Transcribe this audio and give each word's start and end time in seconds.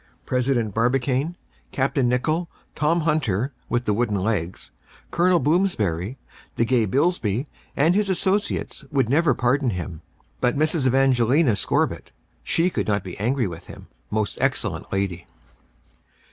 President 0.25 0.73
Barbicane, 0.73 1.37
Capt. 1.71 1.95
Nicholl, 1.95 2.49
Tom 2.73 3.01
Hunter, 3.01 3.53
with 3.69 3.87
wooden 3.87 4.15
legs; 4.17 4.71
Col. 5.11 5.39
Bloomsberry, 5.39 6.17
the 6.55 6.65
gay 6.65 6.87
Bilsby, 6.87 7.45
and 7.77 7.93
his 7.93 8.09
associates 8.09 8.83
would 8.91 9.09
never 9.09 9.35
pardon 9.35 9.69
him. 9.69 10.01
But 10.39 10.57
Mrs. 10.57 10.87
Evangelina 10.87 11.55
Scorbitt 11.55 12.11
she 12.43 12.71
could 12.71 12.87
not 12.87 13.03
be 13.03 13.15
angry 13.19 13.45
with 13.45 13.67
him, 13.67 13.89
most 14.09 14.39
excellent 14.41 14.91
lady. 14.91 15.27